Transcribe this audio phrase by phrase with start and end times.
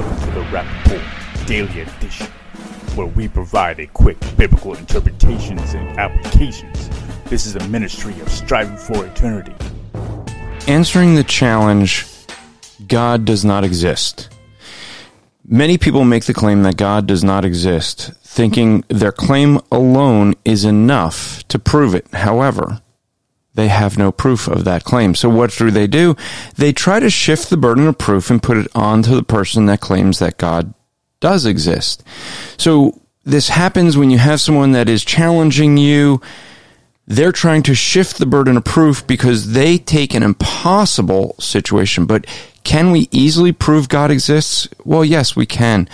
[0.00, 2.26] Welcome to the Rapp Report Daily Edition,
[2.94, 6.88] where we provide a quick biblical interpretations and applications.
[7.26, 9.52] This is a ministry of striving for eternity.
[10.66, 12.06] Answering the challenge,
[12.88, 14.30] God does not exist.
[15.46, 20.64] Many people make the claim that God does not exist, thinking their claim alone is
[20.64, 22.06] enough to prove it.
[22.14, 22.80] However,
[23.54, 25.14] they have no proof of that claim.
[25.14, 26.16] So what do they do?
[26.56, 29.80] They try to shift the burden of proof and put it onto the person that
[29.80, 30.72] claims that God
[31.18, 32.04] does exist.
[32.56, 36.20] So this happens when you have someone that is challenging you.
[37.06, 42.06] They're trying to shift the burden of proof because they take an impossible situation.
[42.06, 42.26] But
[42.62, 44.68] can we easily prove God exists?
[44.84, 45.88] Well, yes, we can.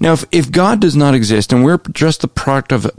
[0.00, 2.90] Now, if, if God does not exist and we're just the product of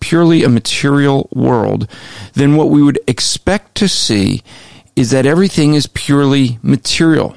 [0.00, 1.88] purely a material world,
[2.32, 4.42] then what we would expect to see
[4.96, 7.36] is that everything is purely material.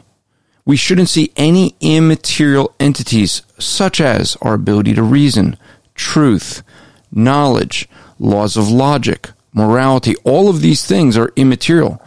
[0.65, 5.57] We shouldn't see any immaterial entities such as our ability to reason,
[5.95, 6.63] truth,
[7.11, 10.15] knowledge, laws of logic, morality.
[10.23, 12.01] All of these things are immaterial.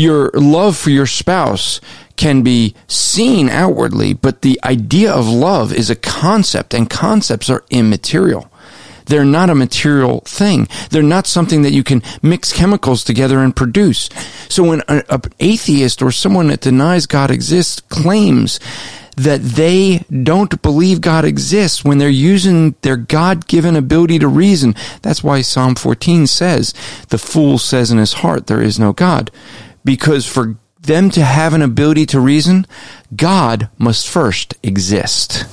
[0.00, 1.78] Your love for your spouse
[2.16, 7.64] can be seen outwardly, but the idea of love is a concept, and concepts are
[7.68, 8.50] immaterial.
[9.04, 10.68] They're not a material thing.
[10.88, 14.08] They're not something that you can mix chemicals together and produce.
[14.48, 15.02] So when an
[15.38, 18.58] atheist or someone that denies God exists claims
[19.16, 24.74] that they don't believe God exists when they're using their God given ability to reason.
[25.02, 26.72] That's why Psalm 14 says,
[27.10, 29.30] the fool says in his heart, there is no God.
[29.84, 32.66] Because for them to have an ability to reason,
[33.14, 35.44] God must first exist.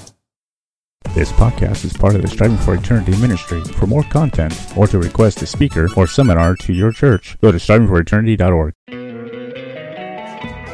[1.13, 3.63] This podcast is part of the Striving for Eternity ministry.
[3.63, 7.57] For more content or to request a speaker or seminar to your church, go to
[7.57, 8.73] strivingforeternity.org.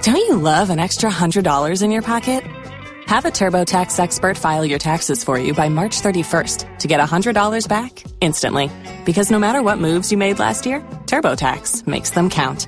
[0.03, 2.43] Don't you love an extra $100 in your pocket?
[3.05, 7.67] Have a TurboTax expert file your taxes for you by March 31st to get $100
[7.69, 8.69] back instantly.
[9.05, 12.67] Because no matter what moves you made last year, TurboTax makes them count.